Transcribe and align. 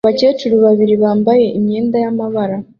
Abakecuru 0.05 0.55
babiri 0.65 0.93
bambaye 1.03 1.45
imyenda 1.57 1.95
y'amabara 2.03 2.55